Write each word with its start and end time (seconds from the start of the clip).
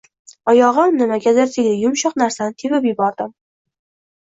Oyog`im 0.53 0.97
nimagadir 1.01 1.53
tegdi, 1.57 1.75
yumshoq 1.85 2.19
narsani 2.25 2.59
tepib 2.67 2.93
yubordim 2.95 3.41